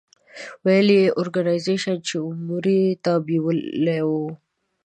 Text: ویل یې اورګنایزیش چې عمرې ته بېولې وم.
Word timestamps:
ویل 0.65 0.87
یې 0.99 1.05
اورګنایزیش 1.17 1.83
چې 2.07 2.15
عمرې 2.27 2.81
ته 3.03 3.11
بېولې 3.25 3.99
وم. 4.09 4.33